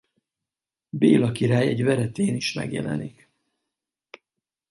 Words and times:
Béla 0.89 1.31
király 1.31 1.67
egy 1.67 1.83
veretén 1.83 2.35
is 2.35 2.53
megjelenik. 2.53 3.29